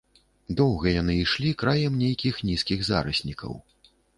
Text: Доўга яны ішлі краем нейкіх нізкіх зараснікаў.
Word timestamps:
Доўга 0.61 0.93
яны 1.01 1.17
ішлі 1.25 1.51
краем 1.63 2.01
нейкіх 2.05 2.41
нізкіх 2.51 2.79
зараснікаў. 2.91 3.53